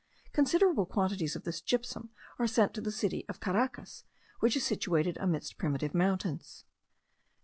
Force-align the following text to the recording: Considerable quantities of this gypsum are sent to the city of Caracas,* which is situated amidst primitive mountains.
Considerable 0.33 0.87
quantities 0.87 1.35
of 1.35 1.43
this 1.43 1.61
gypsum 1.61 2.09
are 2.39 2.47
sent 2.47 2.73
to 2.73 2.81
the 2.81 2.91
city 2.91 3.23
of 3.29 3.39
Caracas,* 3.39 4.03
which 4.39 4.57
is 4.57 4.65
situated 4.65 5.15
amidst 5.21 5.59
primitive 5.59 5.93
mountains. 5.93 6.65